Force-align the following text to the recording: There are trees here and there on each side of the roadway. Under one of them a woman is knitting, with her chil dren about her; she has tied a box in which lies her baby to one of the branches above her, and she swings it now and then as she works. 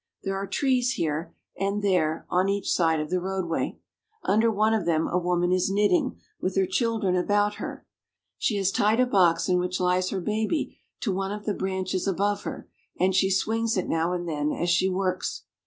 There 0.23 0.35
are 0.35 0.47
trees 0.47 0.93
here 0.93 1.31
and 1.59 1.83
there 1.83 2.25
on 2.27 2.49
each 2.49 2.71
side 2.71 2.99
of 2.99 3.11
the 3.11 3.19
roadway. 3.21 3.77
Under 4.23 4.49
one 4.51 4.73
of 4.73 4.87
them 4.87 5.07
a 5.07 5.19
woman 5.19 5.51
is 5.51 5.69
knitting, 5.69 6.17
with 6.39 6.55
her 6.55 6.65
chil 6.65 6.97
dren 6.99 7.15
about 7.15 7.57
her; 7.61 7.85
she 8.39 8.55
has 8.57 8.71
tied 8.71 8.99
a 8.99 9.05
box 9.05 9.47
in 9.47 9.59
which 9.59 9.79
lies 9.79 10.09
her 10.09 10.19
baby 10.19 10.75
to 11.01 11.13
one 11.13 11.31
of 11.31 11.45
the 11.45 11.53
branches 11.53 12.07
above 12.07 12.45
her, 12.45 12.67
and 12.99 13.13
she 13.13 13.29
swings 13.29 13.77
it 13.77 13.87
now 13.87 14.11
and 14.11 14.27
then 14.27 14.51
as 14.51 14.71
she 14.71 14.89
works. 14.89 15.43